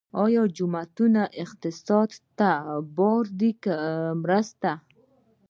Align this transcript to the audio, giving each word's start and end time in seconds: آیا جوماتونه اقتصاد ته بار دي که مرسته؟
آیا 0.23 0.43
جوماتونه 0.55 1.23
اقتصاد 1.43 2.09
ته 2.37 2.51
بار 2.97 3.25
دي 3.39 3.51
که 3.63 3.75
مرسته؟ 4.21 4.71